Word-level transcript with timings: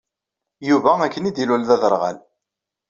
Yuba 0.69 0.91
akken 1.05 1.27
i 1.29 1.31
d-ilul 1.35 1.63
d 1.67 1.69
aderɣal. 1.75 2.17